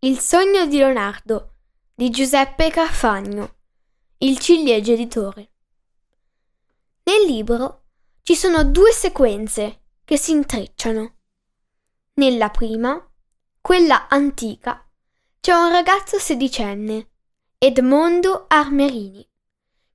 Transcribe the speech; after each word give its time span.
Il 0.00 0.18
sogno 0.20 0.66
di 0.66 0.76
Leonardo 0.76 1.54
di 1.94 2.10
Giuseppe 2.10 2.68
Carfagno, 2.68 3.54
il 4.18 4.38
ciliegio 4.38 4.92
editore. 4.92 5.52
Nel 7.04 7.24
libro 7.24 7.84
ci 8.20 8.36
sono 8.36 8.62
due 8.62 8.92
sequenze 8.92 9.84
che 10.04 10.18
si 10.18 10.32
intrecciano. 10.32 11.16
Nella 12.16 12.50
prima, 12.50 13.10
quella 13.62 14.06
antica, 14.08 14.86
c'è 15.40 15.54
un 15.54 15.70
ragazzo 15.70 16.18
sedicenne, 16.18 17.12
Edmondo 17.56 18.44
Armerini, 18.48 19.26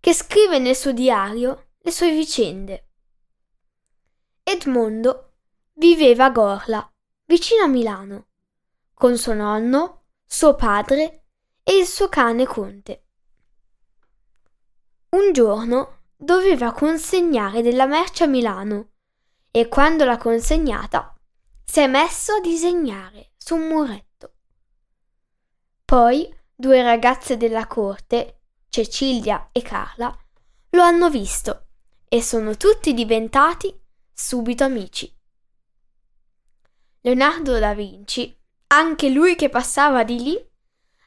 che 0.00 0.14
scrive 0.14 0.58
nel 0.58 0.76
suo 0.76 0.92
diario 0.92 1.72
le 1.78 1.90
sue 1.90 2.10
vicende. 2.12 2.88
Edmondo 4.44 5.34
viveva 5.74 6.24
a 6.24 6.30
Gorla, 6.30 6.92
vicino 7.26 7.64
a 7.64 7.68
Milano, 7.68 8.28
con 9.00 9.16
suo 9.16 9.32
nonno, 9.32 10.02
suo 10.26 10.54
padre 10.54 11.22
e 11.62 11.78
il 11.78 11.86
suo 11.86 12.10
cane 12.10 12.44
Conte. 12.44 13.06
Un 15.16 15.32
giorno 15.32 16.02
doveva 16.14 16.74
consegnare 16.74 17.62
della 17.62 17.86
merce 17.86 18.24
a 18.24 18.26
Milano 18.26 18.90
e 19.50 19.68
quando 19.68 20.04
l'ha 20.04 20.18
consegnata 20.18 21.18
si 21.64 21.80
è 21.80 21.86
messo 21.86 22.34
a 22.34 22.40
disegnare 22.40 23.30
su 23.38 23.54
un 23.54 23.68
muretto. 23.68 24.34
Poi 25.82 26.30
due 26.54 26.82
ragazze 26.82 27.38
della 27.38 27.66
corte, 27.66 28.40
Cecilia 28.68 29.48
e 29.50 29.62
Carla, 29.62 30.14
lo 30.72 30.82
hanno 30.82 31.08
visto 31.08 31.68
e 32.06 32.20
sono 32.20 32.54
tutti 32.58 32.92
diventati 32.92 33.74
subito 34.12 34.64
amici. 34.64 35.10
Leonardo 37.00 37.58
da 37.58 37.72
Vinci, 37.72 38.38
anche 38.72 39.08
lui 39.08 39.34
che 39.34 39.48
passava 39.48 40.04
di 40.04 40.22
lì, 40.22 40.50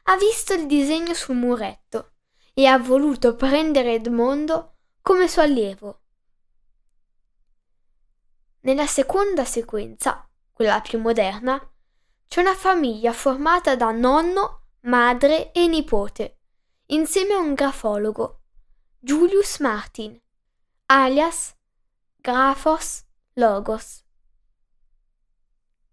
ha 0.04 0.16
visto 0.16 0.52
il 0.52 0.66
disegno 0.66 1.14
sul 1.14 1.36
muretto 1.36 2.12
e 2.52 2.66
ha 2.66 2.78
voluto 2.78 3.36
prendere 3.36 3.94
Edmondo 3.94 4.76
come 5.00 5.28
suo 5.28 5.42
allievo. 5.42 6.00
Nella 8.60 8.86
seconda 8.86 9.44
sequenza, 9.44 10.28
quella 10.52 10.80
più 10.80 10.98
moderna, 11.00 11.58
c'è 12.28 12.40
una 12.40 12.54
famiglia 12.54 13.12
formata 13.12 13.76
da 13.76 13.90
nonno, 13.90 14.68
madre 14.82 15.52
e 15.52 15.66
nipote, 15.66 16.40
insieme 16.86 17.34
a 17.34 17.38
un 17.38 17.54
grafologo, 17.54 18.42
Julius 18.98 19.58
Martin, 19.58 20.20
alias 20.86 21.54
Grafos 22.16 23.04
Logos 23.34 24.03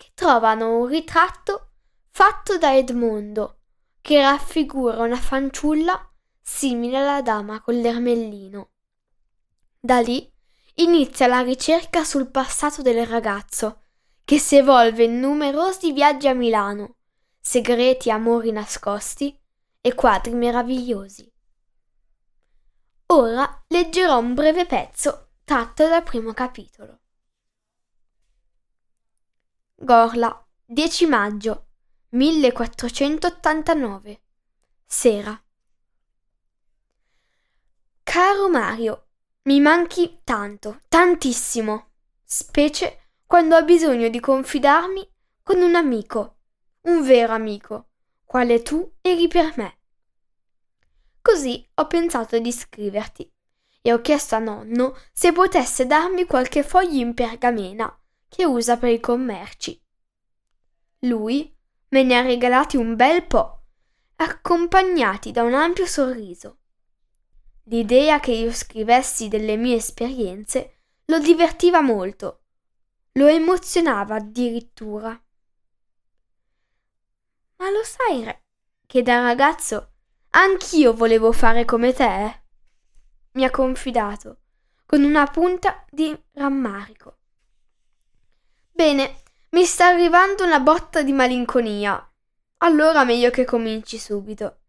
che 0.01 0.09
trovano 0.15 0.79
un 0.79 0.87
ritratto 0.87 1.73
fatto 2.09 2.57
da 2.57 2.75
Edmondo, 2.75 3.59
che 4.01 4.19
raffigura 4.19 5.03
una 5.03 5.15
fanciulla 5.15 6.11
simile 6.41 6.97
alla 6.97 7.21
dama 7.21 7.61
con 7.61 7.75
l'ermellino. 7.75 8.71
Da 9.79 9.99
lì 9.99 10.27
inizia 10.75 11.27
la 11.27 11.41
ricerca 11.41 12.03
sul 12.03 12.31
passato 12.31 12.81
del 12.81 13.05
ragazzo, 13.05 13.83
che 14.25 14.39
si 14.39 14.55
evolve 14.55 15.03
in 15.03 15.19
numerosi 15.19 15.91
viaggi 15.91 16.27
a 16.27 16.33
Milano, 16.33 16.95
segreti 17.39 18.09
amori 18.09 18.51
nascosti 18.51 19.39
e 19.81 19.93
quadri 19.93 20.33
meravigliosi. 20.33 21.31
Ora 23.07 23.65
leggerò 23.67 24.17
un 24.17 24.33
breve 24.33 24.65
pezzo 24.65 25.33
tratto 25.43 25.87
dal 25.87 26.01
primo 26.01 26.33
capitolo. 26.33 27.00
Gorla, 29.83 30.45
10 30.65 31.07
maggio 31.07 31.69
1489. 32.09 34.21
Sera. 34.85 35.43
Caro 38.03 38.47
Mario, 38.47 39.07
mi 39.45 39.59
manchi 39.59 40.19
tanto, 40.23 40.81
tantissimo, 40.87 41.93
specie 42.23 43.05
quando 43.25 43.55
ho 43.55 43.63
bisogno 43.63 44.07
di 44.09 44.19
confidarmi 44.19 45.11
con 45.41 45.63
un 45.63 45.73
amico, 45.73 46.35
un 46.81 47.01
vero 47.01 47.33
amico, 47.33 47.87
quale 48.23 48.61
tu 48.61 48.87
eri 49.01 49.27
per 49.27 49.53
me. 49.57 49.79
Così 51.23 51.67
ho 51.73 51.87
pensato 51.87 52.37
di 52.37 52.51
scriverti 52.51 53.27
e 53.81 53.91
ho 53.91 53.99
chiesto 54.01 54.35
a 54.35 54.39
nonno 54.39 54.95
se 55.11 55.31
potesse 55.31 55.87
darmi 55.87 56.25
qualche 56.25 56.61
foglio 56.61 56.99
in 56.99 57.15
pergamena 57.15 57.95
che 58.33 58.45
usa 58.45 58.77
per 58.77 58.89
i 58.89 59.01
commerci. 59.01 59.77
Lui 60.99 61.53
me 61.89 62.03
ne 62.03 62.15
ha 62.15 62.21
regalati 62.21 62.77
un 62.77 62.95
bel 62.95 63.27
po', 63.27 63.65
accompagnati 64.15 65.31
da 65.31 65.43
un 65.43 65.53
ampio 65.53 65.85
sorriso. 65.85 66.59
L'idea 67.63 68.21
che 68.21 68.31
io 68.31 68.53
scrivessi 68.53 69.27
delle 69.27 69.57
mie 69.57 69.75
esperienze 69.75 70.77
lo 71.05 71.19
divertiva 71.19 71.81
molto, 71.81 72.43
lo 73.13 73.27
emozionava 73.27 74.15
addirittura. 74.15 75.09
Ma 77.57 77.69
lo 77.69 77.83
sai, 77.83 78.23
Re, 78.23 78.45
che 78.85 79.01
da 79.01 79.21
ragazzo 79.21 79.91
anch'io 80.29 80.93
volevo 80.93 81.33
fare 81.33 81.65
come 81.65 81.91
te? 81.91 82.43
Mi 83.33 83.43
ha 83.43 83.51
confidato, 83.51 84.39
con 84.85 85.03
una 85.03 85.25
punta 85.25 85.85
di 85.89 86.17
rammarico. 86.31 87.17
Bene, 88.81 89.21
mi 89.51 89.63
sta 89.65 89.89
arrivando 89.89 90.43
una 90.43 90.59
botta 90.59 91.03
di 91.03 91.11
malinconia. 91.11 92.03
Allora 92.63 93.03
meglio 93.03 93.29
che 93.29 93.45
cominci 93.45 93.99
subito. 93.99 94.61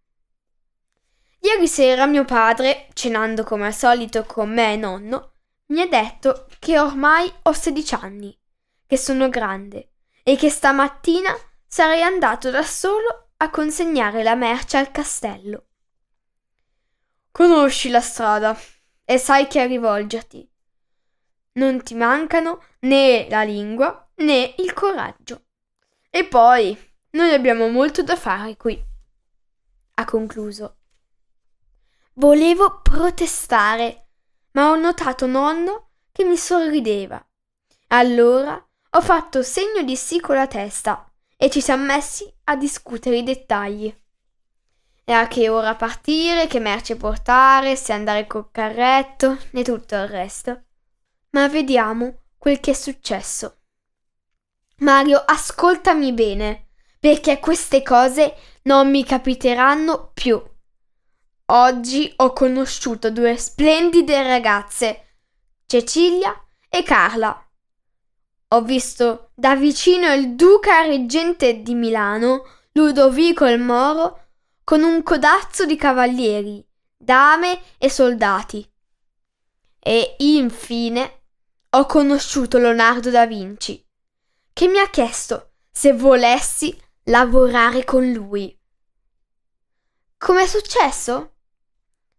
Ieri 1.39 1.67
sera 1.67 2.05
mio 2.05 2.27
padre, 2.27 2.89
cenando 2.93 3.43
come 3.43 3.65
al 3.65 3.75
solito 3.75 4.25
con 4.25 4.53
me 4.53 4.75
e 4.75 4.77
nonno, 4.77 5.37
mi 5.69 5.81
ha 5.81 5.87
detto 5.87 6.47
che 6.59 6.78
ormai 6.78 7.33
ho 7.45 7.53
16 7.55 7.95
anni, 7.95 8.39
che 8.87 8.99
sono 8.99 9.31
grande 9.31 9.93
e 10.23 10.37
che 10.37 10.50
stamattina 10.50 11.34
sarei 11.67 12.03
andato 12.03 12.50
da 12.50 12.62
solo 12.62 13.31
a 13.39 13.49
consegnare 13.49 14.23
la 14.23 14.34
merce 14.34 14.77
al 14.77 14.91
castello. 14.91 15.69
Conosci 17.31 17.88
la 17.88 18.03
strada 18.03 18.55
e 19.06 19.17
sai 19.17 19.47
che 19.47 19.61
a 19.62 19.64
rivolgerti. 19.64 20.51
Non 21.54 21.82
ti 21.82 21.94
mancano 21.94 22.62
né 22.81 23.26
la 23.28 23.43
lingua 23.43 24.08
né 24.16 24.54
il 24.58 24.72
coraggio. 24.72 25.44
E 26.08 26.25
poi 26.25 26.76
noi 27.10 27.32
abbiamo 27.32 27.69
molto 27.69 28.02
da 28.02 28.16
fare 28.16 28.56
qui. 28.56 28.82
Ha 29.94 30.04
concluso. 30.04 30.76
Volevo 32.14 32.81
protestare, 32.81 34.06
ma 34.52 34.70
ho 34.70 34.76
notato 34.76 35.26
nonno 35.26 35.90
che 36.10 36.25
mi 36.25 36.37
sorrideva. 36.37 37.22
Allora 37.88 38.54
ho 38.94 39.00
fatto 39.00 39.43
segno 39.43 39.82
di 39.82 39.96
sì 39.96 40.20
con 40.20 40.37
la 40.37 40.46
testa 40.46 41.10
e 41.37 41.50
ci 41.50 41.60
siamo 41.60 41.84
messi 41.84 42.31
a 42.44 42.56
discutere 42.56 43.19
i 43.19 43.22
dettagli. 43.22 43.94
E 45.04 45.12
a 45.12 45.26
che 45.26 45.49
ora 45.49 45.75
partire, 45.75 46.46
che 46.46 46.60
merce 46.60 46.96
portare, 46.96 47.76
se 47.76 47.93
andare 47.93 48.26
col 48.26 48.50
carretto 48.50 49.37
e 49.50 49.62
tutto 49.64 49.94
il 49.96 50.08
resto. 50.08 50.62
Ma 51.32 51.49
vediamo 51.49 52.25
quel 52.37 52.61
che 52.61 52.73
è 52.73 52.75
successo. 52.75 53.61
Mario, 54.79 55.23
ascoltami 55.25 56.12
bene, 56.12 56.69
perché 57.00 57.38
queste 57.38 57.82
cose 57.82 58.34
non 58.64 58.90
mi 58.90 59.02
capiteranno 59.02 60.11
più. 60.12 60.43
Oggi 61.46 62.12
ho 62.17 62.32
conosciuto 62.32 63.11
due 63.11 63.37
splendide 63.37 64.23
ragazze, 64.23 65.20
Cecilia 65.67 66.34
e 66.69 66.82
Carla. 66.82 67.50
Ho 68.49 68.62
visto 68.62 69.31
da 69.35 69.56
vicino 69.56 70.12
il 70.12 70.35
duca 70.35 70.82
reggente 70.82 71.62
di 71.62 71.75
Milano, 71.75 72.44
Ludovico 72.73 73.46
il 73.46 73.58
Moro, 73.58 74.26
con 74.64 74.82
un 74.82 75.02
codazzo 75.02 75.64
di 75.64 75.76
cavalieri, 75.76 76.62
dame 76.94 77.62
e 77.78 77.88
soldati. 77.88 78.70
E 79.78 80.17
infine 80.19 81.22
ho 81.75 81.87
conosciuto 81.87 82.59
Leonardo 82.59 83.09
da 83.09 83.27
Vinci, 83.27 83.83
che 84.53 84.69
mi 84.69 84.79
ha 84.79 84.91
chiesto 84.91 85.53
se 85.71 85.95
volessi 85.95 86.79
lavorare 87.05 87.85
con 87.85 88.13
lui. 88.13 88.55
Com'è 90.19 90.47
successo? 90.47 91.33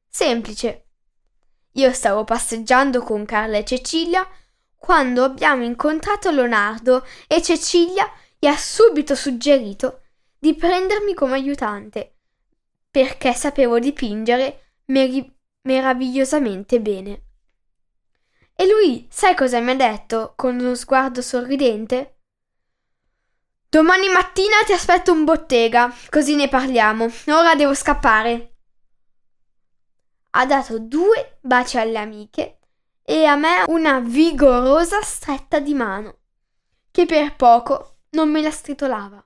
Semplice. 0.09 0.87
Io 1.73 1.93
stavo 1.93 2.23
passeggiando 2.23 3.03
con 3.03 3.25
Carla 3.25 3.57
e 3.57 3.63
Cecilia 3.63 4.27
quando 4.75 5.23
abbiamo 5.23 5.63
incontrato 5.63 6.31
Leonardo 6.31 7.05
e 7.27 7.39
Cecilia 7.43 8.11
gli 8.39 8.47
ha 8.47 8.57
subito 8.57 9.13
suggerito 9.13 10.01
di 10.39 10.55
prendermi 10.55 11.13
come 11.13 11.35
aiutante, 11.35 12.15
perché 12.89 13.33
sapevo 13.33 13.77
dipingere 13.77 14.77
meri- 14.85 15.31
meravigliosamente 15.61 16.81
bene. 16.81 17.25
E 18.55 18.67
lui, 18.67 19.07
sai 19.09 19.35
cosa 19.35 19.59
mi 19.59 19.71
ha 19.71 19.75
detto 19.75 20.33
con 20.35 20.59
uno 20.59 20.75
sguardo 20.75 21.21
sorridente? 21.21 22.19
Domani 23.67 24.07
mattina 24.09 24.57
ti 24.65 24.71
aspetto 24.71 25.11
in 25.11 25.23
bottega, 25.23 25.91
così 26.09 26.35
ne 26.35 26.47
parliamo. 26.47 27.07
Ora 27.27 27.55
devo 27.55 27.73
scappare. 27.73 28.57
Ha 30.31 30.45
dato 30.45 30.77
due 30.77 31.39
baci 31.41 31.77
alle 31.77 31.97
amiche 31.97 32.59
e 33.01 33.25
a 33.25 33.35
me 33.35 33.63
una 33.67 33.99
vigorosa 33.99 35.01
stretta 35.01 35.59
di 35.59 35.73
mano, 35.73 36.19
che 36.91 37.05
per 37.05 37.35
poco 37.35 38.01
non 38.11 38.29
me 38.29 38.41
la 38.41 38.51
stritolava. 38.51 39.25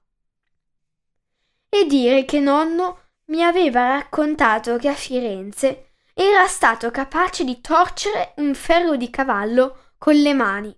E 1.69 1.85
dire 1.85 2.23
che 2.23 2.39
nonno 2.39 3.09
mi 3.25 3.43
aveva 3.43 3.89
raccontato 3.89 4.77
che 4.77 4.87
a 4.87 4.95
Firenze 4.95 5.86
era 6.19 6.47
stato 6.47 6.89
capace 6.89 7.43
di 7.43 7.61
torcere 7.61 8.33
un 8.37 8.55
ferro 8.55 8.95
di 8.95 9.11
cavallo 9.11 9.91
con 9.99 10.15
le 10.15 10.33
mani. 10.33 10.75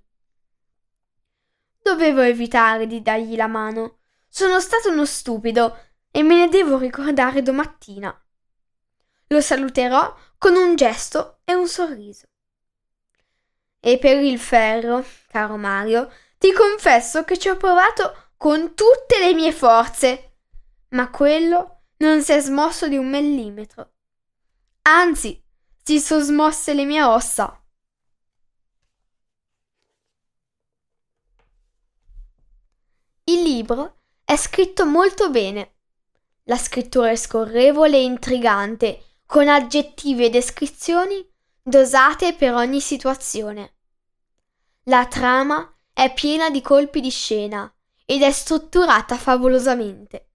Dovevo 1.82 2.20
evitare 2.20 2.86
di 2.88 3.02
dargli 3.02 3.38
la 3.38 3.48
mano. 3.48 4.00
Sono 4.28 4.60
stato 4.60 4.90
uno 4.90 5.06
stupido 5.06 5.78
e 6.12 6.24
me 6.24 6.36
ne 6.36 6.50
devo 6.50 6.78
ricordare 6.78 7.42
domattina. 7.42 8.14
Lo 9.28 9.40
saluterò 9.40 10.14
con 10.38 10.56
un 10.58 10.76
gesto 10.76 11.40
e 11.46 11.54
un 11.54 11.70
sorriso. 11.70 12.26
E 13.80 13.98
per 13.98 14.22
il 14.22 14.40
ferro, 14.40 15.06
caro 15.30 15.56
Mario, 15.56 16.12
ti 16.38 16.52
confesso 16.52 17.24
che 17.24 17.38
ci 17.38 17.48
ho 17.48 17.56
provato 17.56 18.32
con 18.36 18.76
tutte 18.76 19.20
le 19.20 19.34
mie 19.34 19.54
forze, 19.54 20.34
ma 20.90 21.10
quello 21.10 21.84
non 22.00 22.22
si 22.22 22.34
è 22.34 22.42
smosso 22.42 22.90
di 22.90 22.98
un 22.98 23.10
millimetro. 23.10 23.94
Anzi, 24.92 25.40
si 25.84 26.00
sono 26.00 26.24
smosse 26.24 26.74
le 26.74 26.84
mie 26.84 27.04
ossa. 27.04 27.64
Il 33.26 33.44
libro 33.44 34.02
è 34.24 34.36
scritto 34.36 34.88
molto 34.88 35.30
bene. 35.30 35.76
La 36.46 36.58
scrittura 36.58 37.12
è 37.12 37.16
scorrevole 37.16 37.98
e 37.98 38.04
intrigante, 38.04 39.18
con 39.28 39.48
aggettivi 39.48 40.26
e 40.26 40.32
descrizioni 40.32 41.24
dosate 41.62 42.34
per 42.34 42.56
ogni 42.56 42.82
situazione. 42.82 43.76
La 44.86 45.06
trama 45.06 45.72
è 45.94 46.12
piena 46.16 46.50
di 46.50 46.64
colpi 46.64 47.00
di 47.00 47.12
scena 47.12 47.72
ed 48.06 48.24
è 48.24 48.32
strutturata 48.32 49.18
favolosamente. 49.18 50.30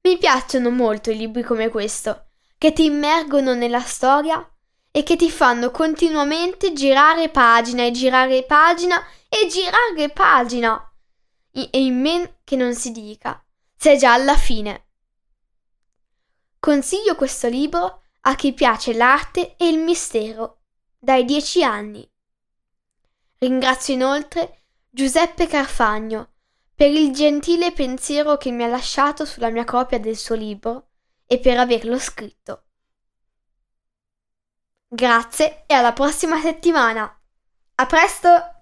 Mi 0.00 0.16
piacciono 0.16 0.70
molto 0.70 1.10
i 1.10 1.16
libri 1.18 1.42
come 1.42 1.68
questo, 1.68 2.29
che 2.60 2.74
ti 2.74 2.84
immergono 2.84 3.54
nella 3.54 3.80
storia 3.80 4.46
e 4.90 5.02
che 5.02 5.16
ti 5.16 5.30
fanno 5.30 5.70
continuamente 5.70 6.74
girare 6.74 7.30
pagina 7.30 7.84
e 7.84 7.90
girare 7.90 8.44
pagina 8.44 9.02
e 9.30 9.46
girare 9.46 10.10
pagina. 10.10 10.92
E 11.52 11.70
in 11.72 11.98
men 11.98 12.30
che 12.44 12.56
non 12.56 12.74
si 12.74 12.90
dica, 12.90 13.42
sei 13.74 13.96
già 13.96 14.12
alla 14.12 14.36
fine. 14.36 14.88
Consiglio 16.58 17.14
questo 17.14 17.48
libro 17.48 18.02
a 18.20 18.34
chi 18.34 18.52
piace 18.52 18.92
l'arte 18.92 19.56
e 19.56 19.66
il 19.66 19.78
mistero, 19.78 20.58
dai 20.98 21.24
dieci 21.24 21.64
anni. 21.64 22.06
Ringrazio 23.38 23.94
inoltre 23.94 24.64
Giuseppe 24.90 25.46
Carfagno 25.46 26.32
per 26.74 26.90
il 26.90 27.10
gentile 27.14 27.72
pensiero 27.72 28.36
che 28.36 28.50
mi 28.50 28.64
ha 28.64 28.68
lasciato 28.68 29.24
sulla 29.24 29.48
mia 29.48 29.64
copia 29.64 29.98
del 29.98 30.18
suo 30.18 30.34
libro 30.34 30.88
e 31.32 31.38
per 31.38 31.58
averlo 31.58 31.96
scritto. 31.96 32.64
Grazie 34.88 35.62
e 35.66 35.74
alla 35.74 35.92
prossima 35.92 36.40
settimana. 36.40 37.20
A 37.76 37.86
presto! 37.86 38.59